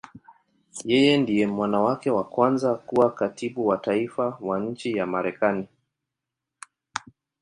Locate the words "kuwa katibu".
2.87-3.61